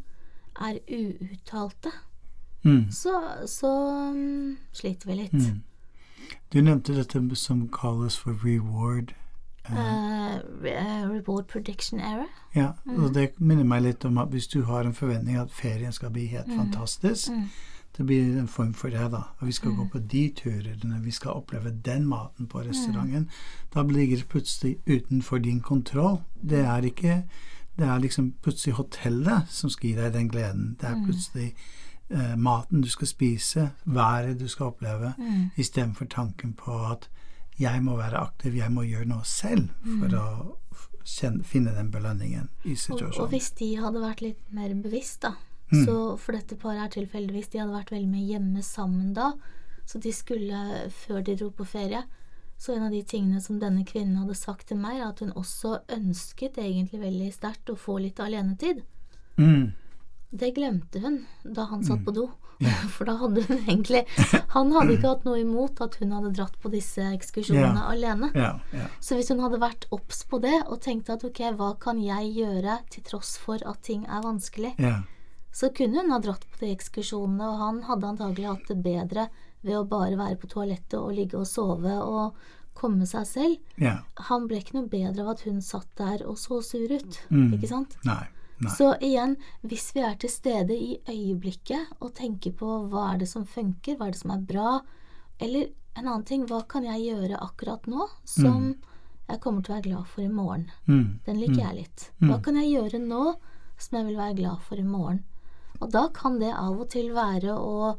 [0.61, 1.91] er uuttalte,
[2.63, 2.85] Mm.
[2.91, 3.11] så,
[3.47, 3.69] så
[4.15, 5.33] mm, sliter vi litt.
[5.33, 5.63] Mm.
[6.53, 9.11] Du nevnte dette som kalles for reward.
[9.69, 12.25] Re- reward prediction error.
[12.55, 15.91] Ja, og det minner meg litt om at hvis du har en forventning at ferien
[15.91, 17.49] skal bli helt fantastisk, Mm.
[17.97, 19.21] det blir en form for det, da.
[19.39, 23.29] Og vi skal gå på de turene, vi skal oppleve den maten på restauranten.
[23.73, 26.21] Da ligger det plutselig utenfor din kontroll.
[26.49, 27.23] Det er ikke
[27.79, 30.75] Det er liksom plutselig hotellet som skal gi deg den gleden.
[30.81, 31.05] Det er Mm.
[31.05, 31.55] plutselig
[32.11, 35.49] eh, maten du skal spise, været du skal oppleve, Mm.
[35.57, 37.09] istedenfor tanken på at
[37.59, 40.27] jeg må være aktiv, jeg må gjøre noe selv for å
[41.03, 45.35] kjenne, finne den belønningen i Og, og hvis de hadde vært litt mer bevisst, da
[45.73, 45.85] Mm.
[45.85, 49.31] Så for dette paret her tilfeldigvis, de hadde vært veldig mye hjemme sammen da.
[49.89, 50.59] Så de skulle,
[50.93, 52.05] før de dro på ferie
[52.55, 55.33] Så en av de tingene som denne kvinnen hadde sagt til meg, er at hun
[55.35, 58.83] også ønsket egentlig veldig sterkt å få litt alenetid.
[59.35, 59.73] Mm.
[60.33, 62.29] Det glemte hun da han satt på do.
[62.95, 64.03] For da hadde hun egentlig
[64.53, 68.29] Han hadde ikke hatt noe imot at hun hadde dratt på disse ekskursjonene alene.
[69.03, 72.31] Så hvis hun hadde vært obs på det og tenkt at ok, hva kan jeg
[72.37, 74.73] gjøre til tross for at ting er vanskelig,
[75.53, 79.27] så kunne hun ha dratt på de ekskursjonene, og han hadde antagelig hatt det bedre
[79.61, 82.37] ved å bare være på toalettet og ligge og sove og
[82.73, 83.57] komme seg selv.
[83.77, 83.99] ja.
[84.29, 87.51] Han ble ikke noe bedre av at hun satt der og så sur ut, Mm.
[87.57, 87.97] ikke sant?
[88.05, 88.23] Nei.
[88.61, 88.71] Nei.
[88.71, 89.35] Så igjen,
[89.65, 93.97] hvis vi er til stede i øyeblikket og tenker på hva er det som funker,
[93.97, 94.75] hva er det som er bra,
[95.43, 98.73] eller en annen ting, hva kan jeg gjøre akkurat nå som
[99.27, 100.69] jeg kommer til å være glad for i morgen?
[100.87, 101.19] Mm.
[101.25, 102.07] Den liker jeg litt.
[102.23, 103.35] Hva kan jeg gjøre nå
[103.81, 105.23] som jeg vil være glad for i morgen?
[105.81, 107.93] Og da kan det av og til være å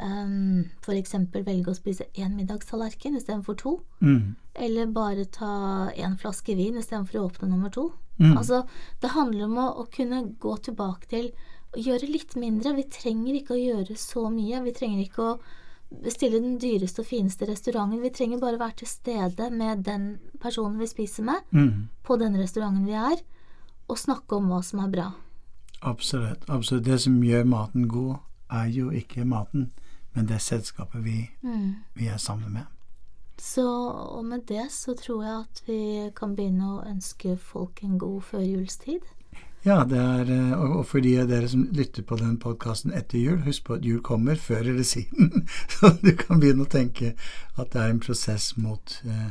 [0.00, 1.16] um, f.eks.
[1.34, 3.74] velge å spise én middagstallerken istedenfor to.
[4.00, 4.34] Mm.
[4.54, 7.90] Eller bare ta én flaske vin istedenfor å åpne nummer to.
[8.22, 8.36] Mm.
[8.38, 8.62] Altså,
[9.02, 11.32] det handler om å, å kunne gå tilbake til
[11.74, 12.74] å gjøre litt mindre.
[12.76, 14.60] Vi trenger ikke å gjøre så mye.
[14.62, 15.38] Vi trenger ikke å
[16.02, 18.00] bestille den dyreste og fineste restauranten.
[18.00, 20.06] Vi trenger bare være til stede med den
[20.40, 21.88] personen vi spiser med, Mm.
[22.04, 23.18] på den restauranten vi er,
[23.88, 25.12] og snakke om hva som er bra.
[25.82, 26.44] Absolutt.
[26.48, 26.84] absolutt.
[26.84, 28.16] Det som gjør maten god,
[28.50, 29.70] er jo ikke maten,
[30.14, 31.74] men det er selskapet vi, Mm.
[31.96, 32.66] vi er sammen med.
[33.42, 35.80] Så og med det så tror jeg at vi
[36.14, 39.08] kan begynne å ønske folk en god førjulstid.
[39.66, 43.18] Ja, det er, eh, og for de av dere som lytter på den podkasten etter
[43.18, 45.46] jul, husk på at jul kommer før eller siden.
[45.74, 47.12] Så du kan begynne å tenke
[47.58, 49.30] at det er en prosess mot, eh,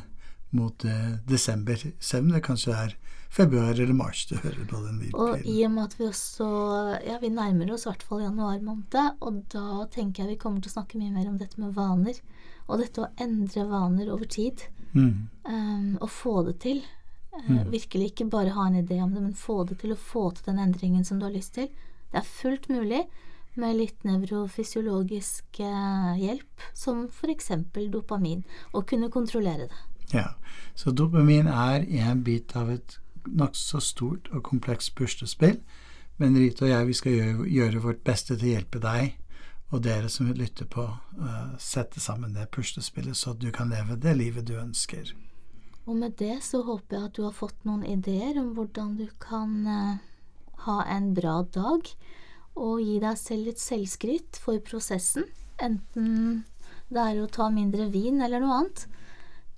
[0.55, 1.83] mot eh, desember.
[1.99, 2.95] Selv om det kanskje er
[3.31, 6.47] februar eller mars du hører på den Og i og med at vi også
[7.07, 10.61] Ja, vi nærmer oss i hvert fall januar måned, og da tenker jeg vi kommer
[10.61, 12.19] til å snakke mye mer om dette med vaner.
[12.67, 14.67] Og dette å endre vaner over tid.
[14.91, 15.29] Mm.
[15.47, 16.83] Um, og få det til.
[17.31, 20.29] Uh, Virkelig ikke bare ha en idé om det, men få det til å få
[20.35, 21.71] til den endringen som du har lyst til.
[22.11, 23.05] Det er fullt mulig
[23.59, 27.51] med litt nevrofysiologisk eh, hjelp, som f.eks.
[27.91, 29.81] dopamin, å kunne kontrollere det.
[30.11, 30.27] Ja,
[30.75, 35.59] så dopamin er en bit av et nokså stort og komplekst puslespill,
[36.21, 39.17] men Rita og jeg vi skal gjøre, gjøre vårt beste til å hjelpe deg
[39.71, 43.95] og dere som vil lytte på, uh, sette sammen det puslespillet så du kan leve
[43.95, 45.13] det livet du ønsker.
[45.87, 49.07] Og med det så håper jeg at du har fått noen ideer om hvordan du
[49.23, 50.01] kan uh,
[50.67, 51.87] ha en bra dag,
[52.59, 55.29] og gi deg selv litt selvskryt for prosessen,
[55.63, 56.43] enten
[56.91, 58.83] det er å ta mindre vin eller noe annet.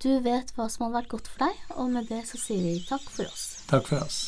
[0.02, 2.78] Du vet hva som hadde vært godt for deg, og med det så sier vi
[2.88, 3.44] takk for oss.
[3.70, 4.24] Takk for oss.